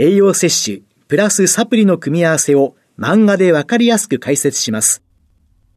[0.00, 5.02] 栄養摂取、プラスサプリの組み合わせを漫画でわかりやすく解説します。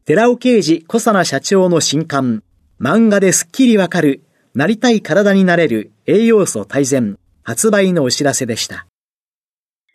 [0.04, 2.44] 寺尾啓治小佐奈社長の新刊、
[2.80, 4.22] 漫画ですっきりわかる、
[4.54, 8.86] なりたい体になれる栄養素大全、発売のお知らせでした。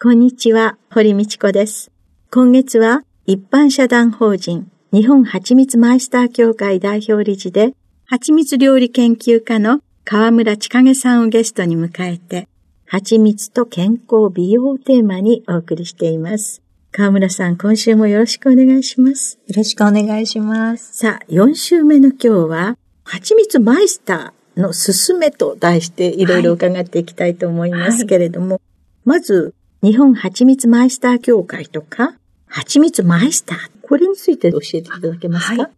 [0.02, 1.90] こんにちは、堀道子です。
[2.30, 7.74] 今月は一般社団法人日本蜂蜜マイスター協会代表理事で
[8.06, 12.50] 蜂蜜料理研究家の河村千景さんをゲストに迎えて
[12.90, 16.62] 蜂蜜と健康美容をテーマにお送りしています。
[16.94, 19.38] 河村さん、今週もよろしくお願いします。
[19.46, 21.00] よろしくお願いします。
[21.00, 28.62] さあ、4週目の今日は、蜂蜜マイスターのすすめと題していろいろ伺っていきたいと思いますけれども、はい、
[29.04, 32.16] まず、日本蜂蜜マイスター協会とか、
[32.46, 33.58] 蜂蜜マイスター。
[33.82, 35.70] これについて教えていただけますか、は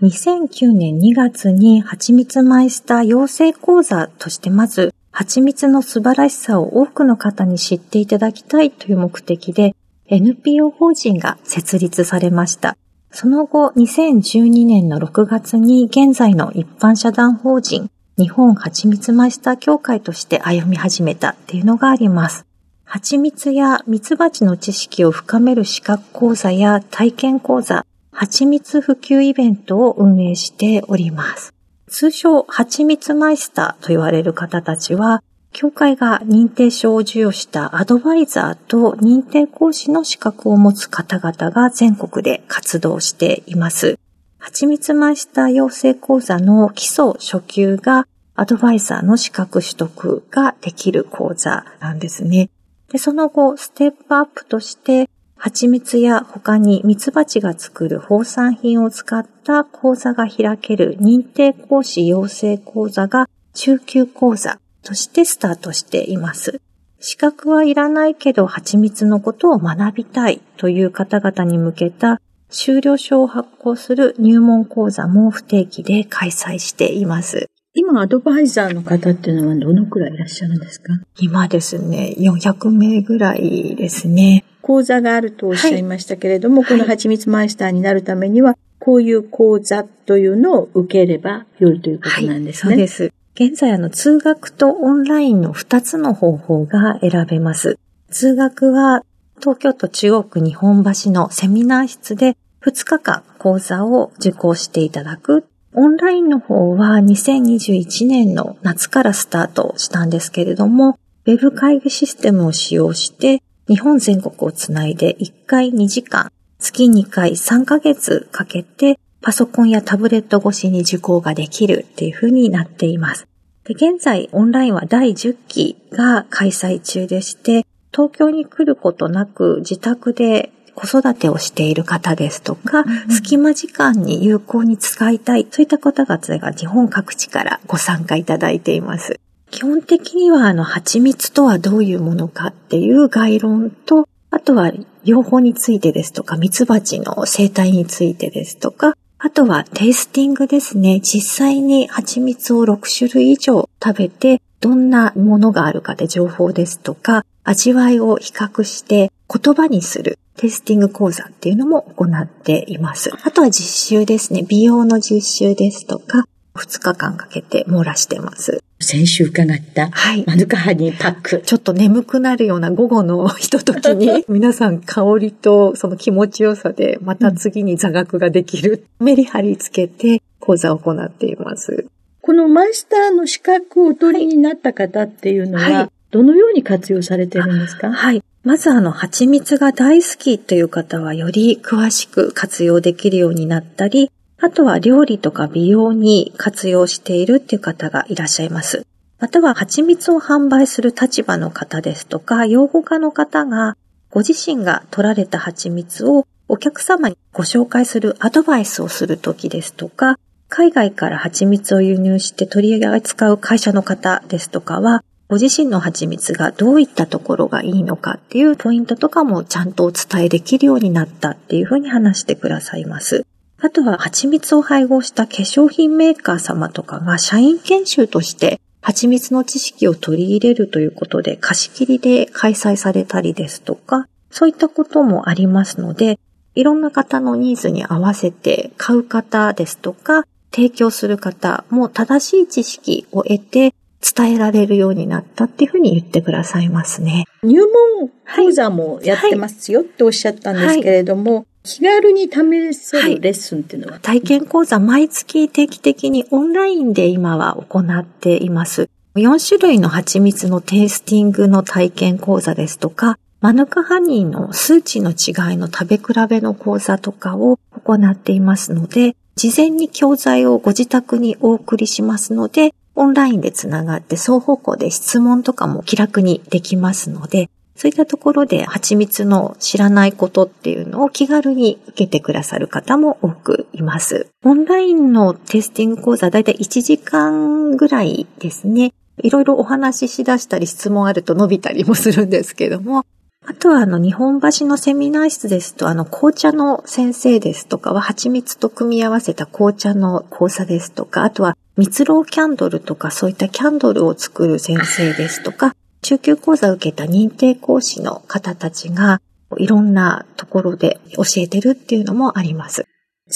[0.00, 9.74] い、2009年2月に蜂蜜マイスター養成講座としてまず蜂蜜の素晴らしさを多くの方に知っていただきたいという目的で
[10.06, 12.76] NPO 法人が設立されました。
[13.12, 22.46] その後、2012年の6月に現在の一般社団法人日本蜂蜜マイスター協会として歩み始めたっていうのがあります。
[22.84, 31.54] 蜂蜜や蜜蜂の知識を深める資格講座や体験講座、蜂蜜普及イベントを運営しております。
[31.90, 43.98] 通称、蜂蜜マイスターと言われる方たちは、協会が認定証を授与したアドバイザーと認定講師の資格を持つ方々が全国で活動しています。
[44.38, 48.06] 蜂蜜マイスター養成講座の基礎初級が
[48.36, 52.50] アドバイザーの資格取得ができる講座なんですね。
[52.90, 55.10] で、その後、ステップアップとして、
[55.42, 66.60] 蜂蜜や他に蜜蜂が作る放産品を使った講座が開ける認定講師養成講座が中級講座としてスタートしています。
[66.98, 77.46] 資格はいらないけど蜂蜜のことを学びたいという方々に向けた修了証を発行する入門講座も不定期で開催しています。
[77.72, 80.92] 今、アドバイザーの方っていうのはどのくらいいらっしゃるんですか？
[81.18, 84.44] 今ですね、400名ぐらいですね。
[84.70, 92.76] 講座があるとおっしゃいましたけれども、はい、この蜂蜜マイスターになるためには、こういう講座というのを受ければよいということなんですね。
[92.76, 93.12] はい、そうです。
[93.34, 97.80] 現在、あの、通学とオンラインの2つの方法が選べます。
[98.12, 99.02] 通学は、
[99.40, 123.26] 東京都中央区日本橋のセミナー室で2日間講座を受講していただくオンラインの方は2021年の夏からスタートしたんですけれども、ウェブ会議システムを使用して日本全国をつないで1回2時間、月2回3ヶ月かけてパソコンやタブレット越しに受講ができるっていう風になっています。
[123.64, 139.20] で現在オンラインは第10期が開催中でして、東京に来ることなく自宅で子育てをしている方ですとか、隙間時間に有効に使いたい、そういった方々が日本各地からご参加いただいています。
[139.50, 144.72] 基本的には、あの、蜂蜜とはどういうものかっていう概論と、あとは、
[145.04, 151.00] 養蜂についてですとか、蜜蜂の生態についてですとか、あとはテイスティングですね。
[151.00, 163.10] 実際に蜂蜜を6種類以上食べて、どんなものがあるかで情報ですとか、味わいを比較して言葉にするテイスティング講座っていうのも行っています。
[163.24, 164.42] あとは実習ですね。
[164.42, 166.24] 美容の実習ですとか、
[166.54, 168.62] 2日間かけて網羅してます。
[168.80, 170.24] 先週伺った、はい。
[170.26, 171.42] マヌカハニーパック。
[171.44, 181.86] ちょっと眠くなるような午後のひとときに、 皆さん香りとその気持ちよさで、また次に座学ができる、メリハリつけて講座を行っています。
[182.22, 187.92] このマイスターの資格をお取りになった方っていうのは、はいどのように活用されてるんですか？
[187.92, 188.22] はい。
[188.42, 194.10] まずあの、蜂蜜が大好きという方はより詳しく活用できるようになったり、
[194.42, 198.86] あとは料理とか美容に活用しているっていう方がいらっしゃいます。
[199.18, 203.76] または蜂蜜を販売する立場の方ですとか、養護家の方が
[204.10, 223.24] ご自身が取られた蜂蜜をお客様にご紹介するアドバイスをするときですとか、海外から蜂蜜を輸入して取り扱う会社の方ですとかは、ご自身の蜂蜜がどういったところがいいのかっていうポイントとかもちゃんとお伝えできるようになったっていうふうに話してくださいます。
[223.62, 236.18] あとは蜂蜜を配合した化粧品メーカー様とかが社員研修として蜂蜜の知識を取り入れるということで貸し切りで開催されたりですとか、そういったこともありますので、
[236.54, 247.26] いろんな方のニーズに合わせて買う方ですとか、提供する方も正しい知識を得て伝えられるようになったっていうふうに言ってくださいますね。
[247.42, 247.60] 入
[247.98, 258.88] 門講座もやってますよっておっしゃったんですけれども、はい気軽に試せるレッスンっていうのは、はい、体験講座毎月定期的にオンラインで今は行っています。
[259.16, 277.48] 4種類の蜂蜜のテイスティングの体験講座ですとか、マヌカハニーの数値の違いの食べ比べの講座とかを行っていますので、事前に教材をご自宅にお送りしますので、オンラインでつながって双方向で質問とかも気楽にできますので、
[277.80, 284.28] そういったところで蜂蜜の知らないことっていうのを気軽に受けてくださる方も多くいます。
[284.44, 288.92] オンラインのテスティング講座だいたい1時間ぐらいですね。
[289.22, 293.06] いろいろお話ししだしたり質問あると伸びたりもするんですけども、
[293.46, 309.20] あとはあの日本橋のセミナー室ですとあの紅茶の先生ですとかは蜂蜜と組み合わせた紅茶の講座ですとか、あとは蜜ろキャンドルとかそういったキャンドルを作る先生ですとか、中級講座を受けた認定講師の方たちが
[309.58, 312.86] いろんなところで教えてるっていうのもあります。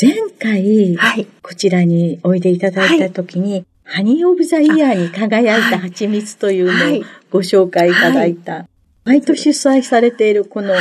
[0.01, 8.53] 前回、はい、こちらにおいでいただいたときに、はい、ハニーオブザイヤーに輝いた蜂蜜というのをご紹介いただいた。
[8.53, 8.69] はい、
[9.05, 10.75] 毎年主催されているこの、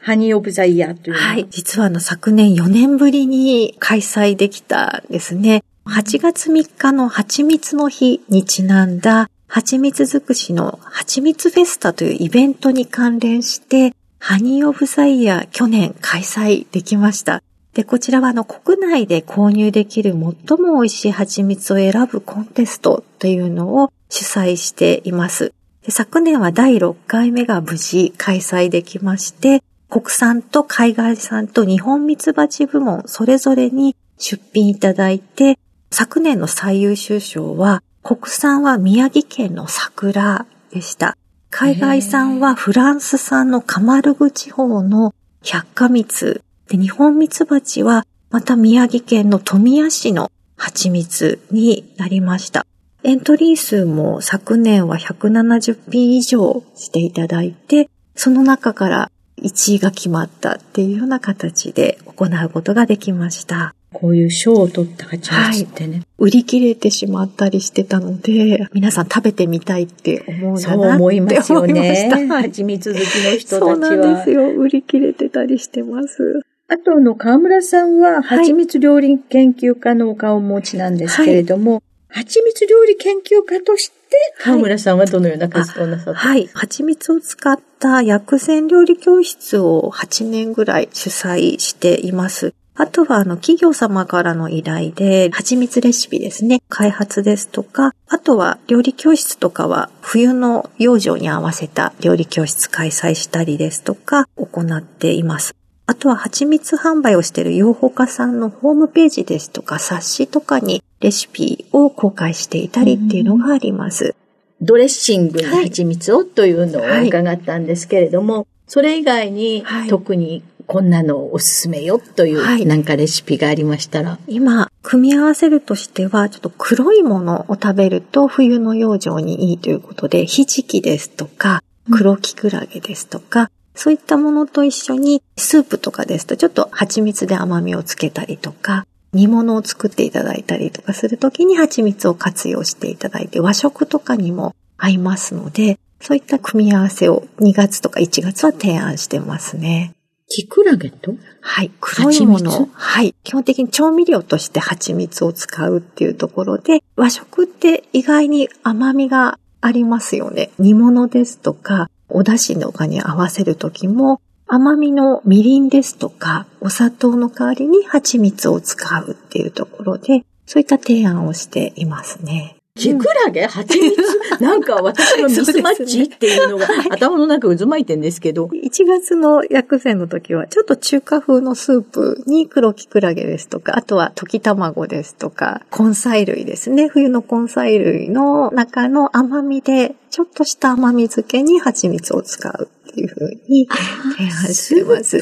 [0.00, 5.62] ハニーオブザイヤーというのは、はい、実はあの昨年4年ぶりに開催できたですね。
[5.86, 17.42] 8月3日の蜂蜜の日にちなんだ、蜂蜜尽くしの蜂蜜フェスタというイベントに関連して、ハニーオブザイヤー去年開催できました。
[17.74, 25.52] で、こちらはあの国内で購入できる最も美味しい蜂蜜を選ぶコンテストというのを主催しています。
[25.86, 35.58] 昨年は第6回目が無事開催できまして、国産と海外産と日本蜜蜂部門それぞれに出品いただいて、
[35.90, 41.16] 昨年の最優秀賞は、国産は宮城県の桜でした。
[41.50, 45.14] 海外産はフランス産のカマルグ地方の
[45.44, 46.42] 百花蜜。
[46.68, 52.66] で、日本蜜蜂はまた宮城県の富谷市の蜂蜜になりました。
[53.04, 63.74] エントリー数も昨年は170品以上していただいて、その中から1位が決まったっていうような形で行うことができました。
[63.92, 72.10] こういう賞を取った蜂蜜ってね、はい、売り切れてしまったりしてたので、皆さん食べてみたいって思うなそう思いますよね。
[72.28, 73.60] 蜂蜜好きの人たちは。
[73.60, 74.48] そうなんですよ。
[74.50, 76.42] 売り切れてたりしてます。
[76.68, 81.82] あとの河村さんは蜂蜜料理研究家のお顔をお持ちなんですけれども、はい
[82.12, 83.94] 蜂蜜料理研究家として、
[84.42, 86.46] 河村さんはどのような活動をなさったはい。
[86.52, 92.54] 蜂蜜を使った薬膳料理教室を8年ぐらい主催しています。
[92.74, 105.54] あとは、あの、企業様からの依頼で、蜂蜜レシピですね、開発ですとか、あとは、料理教室とかは、冬の養生に合わせた料理教室開催したりですとか、行っています。
[105.84, 114.14] あとは、蜂蜜販売をしている養蜂家さんのホームページですとか、冊子とかにレシピを公開していたりっていうのがあります。
[114.62, 124.18] ドレッシングに蜂蜜をというのを伺ったんですけれども、はい、それ以外に特にこんなのおすすめよという、なんかレシピがありましたら。
[124.26, 149.92] 今、組み合わせるとしては、ちょっと黒いものを食べると冬の養生にいいということで、ひじきですとか、黒きくらげですとか、うん、そういったものと一緒に、スープとかですと、ちょっと蜂蜜で甘みをつけたりとか、煮物を作っていただいたりとかするときに蜂蜜を活用していただいて、和食とかにも合いますので、そういった組み合わせを2月とか1月は提案してますね。
[150.34, 151.14] キクラゲと？
[151.42, 151.70] はい。
[151.78, 152.70] 黒いもの。
[152.72, 153.14] はい。
[153.22, 160.50] 基本的に調味料として蜂蜜を使うっていうところで、和食って意外に甘みがありますよね。
[160.58, 172.56] 煮物ですとか、お出汁とかに合わせるときも、甘みのみりんですとか、お砂糖の代わりに蜂蜜を使うっていうところで、そういった提案をしていますね。
[172.74, 173.96] キクラゲ蜂蜜？
[174.40, 178.46] なんか私のミスマッチっていうのが頭の中渦巻いてんですけど。
[178.46, 186.88] 1月の薬膳の時は、ちょっと中華風のスープに黒キクラゲですとか、あとは溶き卵ですとか、根菜類ですね。
[186.88, 193.68] 冬の根菜類の中の甘みで、ちょっとした甘み漬けに蜂蜜を使うっていう風に
[194.16, 195.20] 提案してます。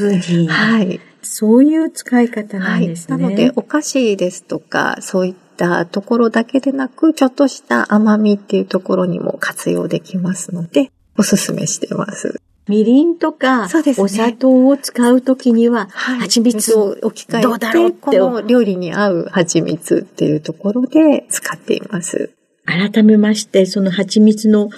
[0.48, 1.00] はい。
[1.22, 3.14] そういう使い方なんですね。
[3.14, 12.40] はい、なので、お菓子ですとか、そういったたところだけでなく、ちょっとした甘みっていうところにも活用できますので、おすすめしてます。
[12.66, 17.92] みりんとか、ね、お砂糖を使うときには、蜂蜜を置き換えて、どうだろう？
[17.92, 22.30] この料理に合う蜂蜜っていうところで使っています。
[22.66, 24.70] 改めまして、その蜂蜜の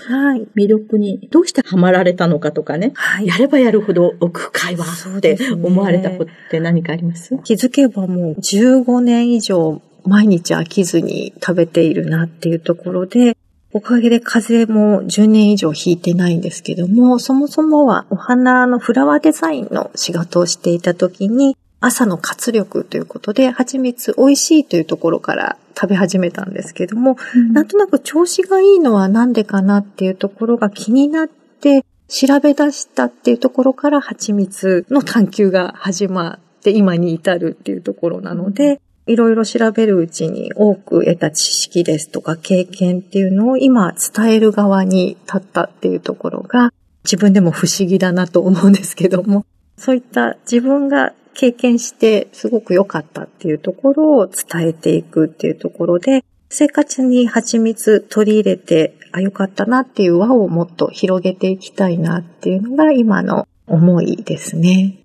[0.57, 4.87] 魅力にどうしてハマられたのかとかね、はい、やればやるほど奥深いわ
[5.19, 13.37] って思われたことって何かあります、ね、気づけばもう15年以上毎日飽きずに食べているなっていうところで、
[13.75, 46.73] おかげで風邪も10年以上引いてないんですけども、そもそもはお花のフラワーデザインの仕事をしていた時に、朝の活力ということで、蜂蜜美味しいというところから食べ始めたんですけども、うん、なんとなく調子がいいのはなんでかなっていうところが気になって、調べ出したっていうところから蜂蜜の探求が始まって今に至るっていうところなので、いろいろ調べるうちに多く得た知識ですとか経験っていうのを今伝える側に立ったっていうところが
[47.05, 49.45] 自分でも不思議だなと思うんですけども、
[49.77, 64.99] そういった自分が経験してすごく良かったっていうところを伝えていくっていうところで、生活に蜂蜜取り入れて、あ、良かったなっていう輪をもっと広げていきたいなっていうのが今の思いですね。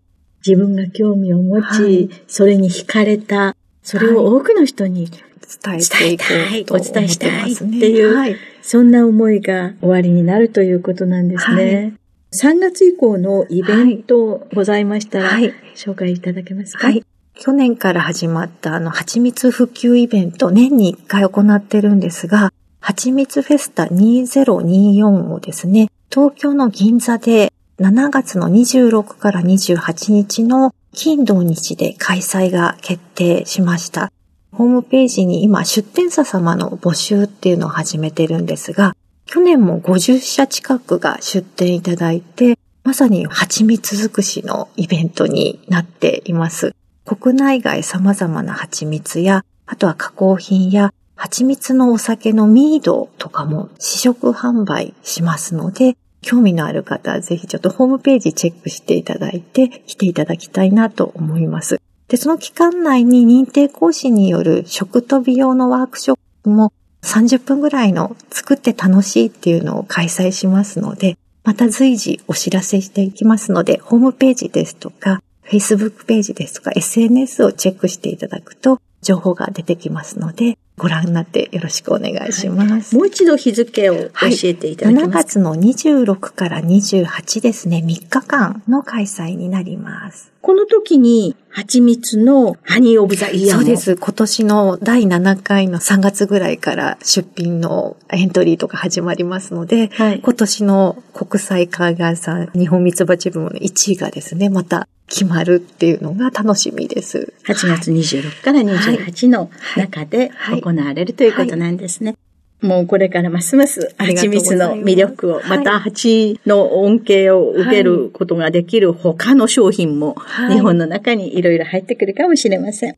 [0.46, 3.56] 自分が興味を持ち、はい、それに惹かれた
[3.88, 6.92] それを多くの人に伝えていこうと思ってますね。
[6.92, 11.96] お伝えしたいっていう、はい、そんな思いが終わりになるということなんですね。
[12.42, 22.52] はい、3月以降のイベントございましたら、はい、紹介いただけますか、はい、去年から始まったあの、蜂蜜普及イベント、年に1回行ってるんですが、
[22.82, 34.12] 蜂蜜フェスタ2024をですね、東京の銀座で7月の26から28日の金土日で開催が決定しました。
[34.52, 38.96] ホームページに今出店者様の募集っていうのを始めてるんですが、
[39.28, 46.74] 去年も50社近くが出店いただいて、まさに蜂蜜尽くしのイベントになっています。
[47.06, 61.82] 国内外様々な蜂蜜や、あとは加工品や蜂蜜のお酒のミードとかも試食販売しますので、興味のある方はぜひちょっとホームページチェックしていただいて来ていただきたいなと思います。
[62.08, 66.72] で、その期間内に認定講師による食と美容のワークショップも
[67.02, 82.96] 30分ぐらいの作って楽しいっていうのを開催しますので、また随時お知らせしていきますので、ホームページですとか、Facebook ページですとか、SNS をチェックしていただくと情報が出てきますので、ご覧になってよろしくお願いします。
[82.96, 90.32] はい、もう一度日付を教えていただけますか、はい、7月の26から28ですね、3日間の開催になります。
[90.42, 93.96] この時に、蜂蜜のハニーオブザイヤーそうです。
[93.96, 107.34] 今年の第7回の3月ぐらいから出品のエントリーとか始まりますので、はい、今年の国際海岸産日本蜜蜂部門の1位がですね、また決まるっていうのが楽しみです。
[107.48, 110.30] 8月26から28の中で
[110.62, 112.16] 行われるということなんですね。
[112.62, 120.16] もうこれからますます蜂蜜の魅力を、また蜂の恩恵を受けることができる他の商品も
[120.50, 122.98] 日本の中にいろいろ入ってくるかもしれません。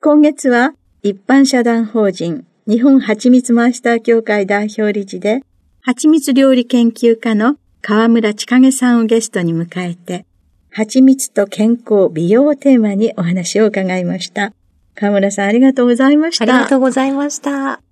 [0.00, 5.42] 今月は一般社団法人日本蜂蜜マスター協会代表理事で
[5.80, 10.26] 蜂蜜料理研究家の河村千景さんをゲストに迎えて
[10.74, 14.54] 蜂蜜と健康、美容をテーマにお話を伺いました。
[14.94, 16.44] 河村さんありがとうございました。
[16.44, 17.91] ありがとうございました。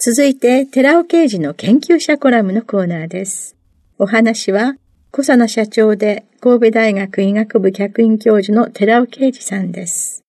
[0.00, 3.56] 続いて、寺尾刑事の研究者コラムのコーナーです。
[3.98, 4.76] お話は、
[5.10, 10.22] 小佐奈社長で神戸大学医学部客員教授の寺尾啓二さんです。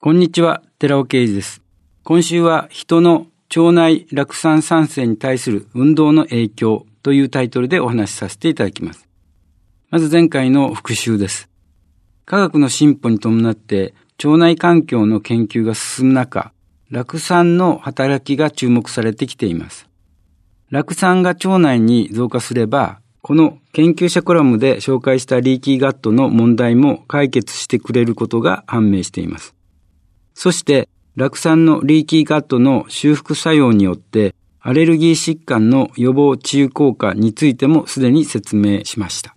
[0.00, 1.60] こんにちは、寺尾啓二です。
[2.04, 3.26] 今週は人の
[3.56, 9.08] 腸内酪酸酸性に対する運動の影響というタイトルでお話しさせていただきます。
[9.90, 11.48] まず前回の復習です。
[12.24, 13.92] 科学の進歩に伴って
[14.24, 16.52] 腸内環境の研究が進む中、
[16.90, 19.88] 酪酸の働きが注目されてきています。
[20.70, 29.54] 酪酸が腸内に増加すれば、この研究者コラムで紹介したリーキーガットの問題も解決してくれることが判明しています。
[30.34, 39.34] そして、酪酸のリーキーガットの修復作用によって、アレルギー疾患の予防治癒効果についてもすでに説明しました。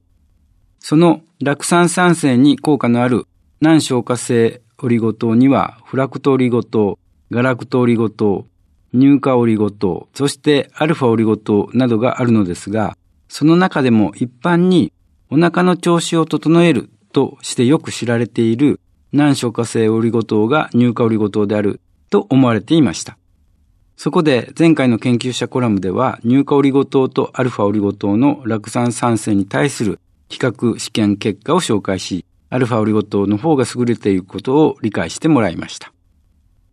[0.79, 3.25] その酪酸酸性に効果のある
[3.59, 6.99] 難消化性オリゴ糖には、フラクトオリゴ糖、
[7.31, 8.47] ガラクトオリゴ糖、
[8.91, 14.91] 乳化オリゴ糖、そしてアルファオリゴ糖などがあるのですが、その中でも一般に
[15.29, 18.79] お腹の調子を整えるとしてよく知られている
[19.11, 23.17] 難消化性オリゴ糖が乳化オリゴ糖であると思われていました。
[23.95, 35.91] そこで前回の研究者コラムでは乳化オリゴ糖とアルファオリゴ糖の酪酸酸性に対する比較試験結果を紹介し、アルファオリゴ糖の方が優れていることを理解してもらいました。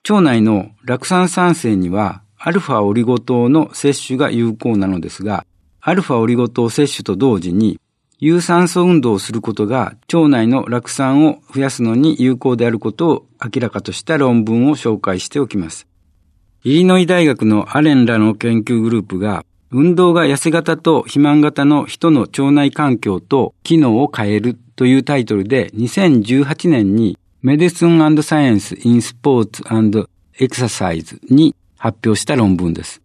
[0.09, 5.45] 腸内の酪酸酸性にはアルファオリゴ糖の摂取が有効なのですが、
[5.81, 7.81] アルファオリゴ糖摂取と同時に、
[8.21, 15.89] 有酸素運動をすることが腸内の酪酸を増やすのに有効であることを明らかとした論文を紹介しておきます。
[16.63, 29.62] イリノイ大学のアレンらの研究グループが、運動が痩せ型と肥満型の人の腸内環境と機能を変えるというタイトルで2018年にメディスンサイエンス・イン・スポーツ・
[30.37, 33.00] エクササイズに発表した論文です。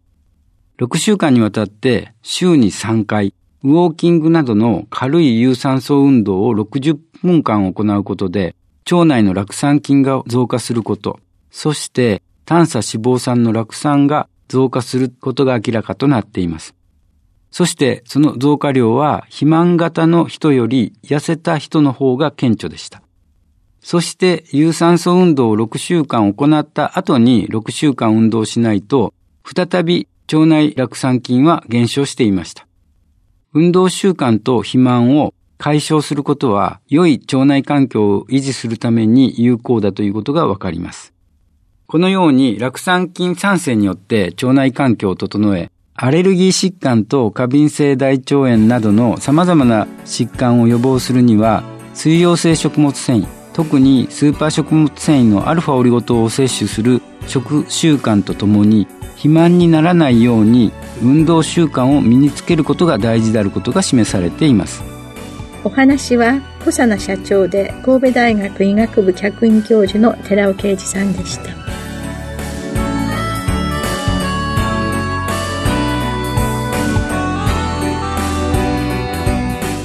[0.80, 8.56] 6週間にわたって週に3回、ウォーキングなどの軽い有酸素運動を60分間行うことで、
[8.92, 11.20] 腸内の酪酸菌が増加すること、
[11.52, 16.74] そして短鎖脂肪酸の酪酸が増加することが明らかとなっています。
[17.52, 23.01] そしてその増加量は肥満型の人より痩せた人の方が顕著でした。
[23.82, 32.68] そして有酸素運動を6週間行った後に6週間運動しないと、再び腸内酪酸菌は減少していました。
[33.54, 41.14] 運動習慣と肥満を解消することは良い腸内環境を維持するために有効だということがわかります。
[41.88, 60.72] このように酪酸菌酸性によって腸内環境を整え、アレルギー疾患と過敏性大腸炎などの様々な疾患を予防するには、水溶性食物繊維、特にスーパー食物繊維のアルファオリゴ糖を摂取する食習慣とともに肥満にならないように
[61.04, 64.82] 運動習慣を身につけることが大事であることが示されています。
[65.64, 71.52] お話は小佐奈社長で神戸大学医学部客員教授の寺尾啓二さんでした。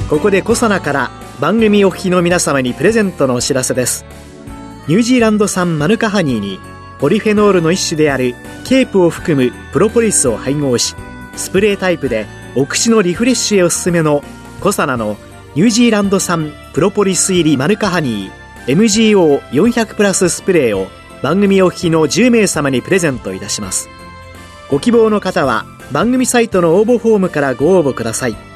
[0.09, 4.07] ここで小佐奈から番組お聞きの皆様にプレゼントのお知らせです。
[4.89, 6.59] ニュージーランド産マヌカハニーに
[6.99, 10.95] ポリフェノールの一種であるケープを含むプロポリスを配合し
[11.37, 14.23] スプレータイプでお口のリフレッシュへおすすめの
[14.61, 15.19] コサナの
[15.55, 20.87] ニュージーランド産プロポリス入りマヌカハニー MGO400 プラススプレーを
[21.23, 23.89] 番組お聞きの10名様にプレゼントいたします。
[24.71, 28.56] ご希望の方は番組サイトの応募フォームからご応募ください。